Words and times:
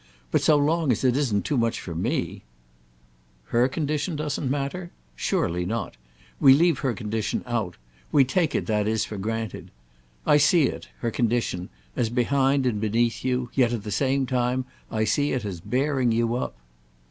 But 0.31 0.41
so 0.41 0.57
long 0.57 0.91
as 0.91 1.03
it 1.03 1.15
isn't 1.15 1.45
too 1.45 1.57
much 1.57 1.79
for 1.79 1.93
me—!" 1.93 2.41
"Her 3.53 3.67
condition 3.67 4.15
doesn't 4.15 4.49
matter? 4.49 4.89
Surely 5.15 5.63
not; 5.63 5.95
we 6.39 6.55
leave 6.55 6.79
her 6.79 6.95
condition 6.95 7.43
out; 7.45 7.77
we 8.11 8.25
take 8.25 8.55
it, 8.55 8.65
that 8.65 8.87
is, 8.87 9.05
for 9.05 9.17
granted. 9.17 9.69
I 10.25 10.37
see 10.37 10.63
it, 10.63 10.87
her 11.01 11.11
condition, 11.11 11.69
as 11.95 12.09
behind 12.09 12.65
and 12.65 12.81
beneath 12.81 13.23
you; 13.23 13.51
yet 13.53 13.73
at 13.73 13.83
the 13.83 13.91
same 13.91 14.25
time 14.25 14.65
I 14.89 15.03
see 15.03 15.33
it 15.33 15.45
as 15.45 15.59
bearing 15.61 16.11
you 16.11 16.33
up." 16.33 16.55